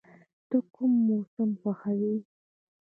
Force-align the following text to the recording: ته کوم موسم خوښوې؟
ته 0.49 0.57
کوم 0.73 0.91
موسم 1.07 1.49
خوښوې؟ 1.61 2.13